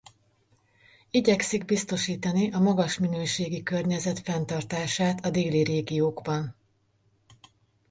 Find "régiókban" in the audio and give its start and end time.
5.63-6.55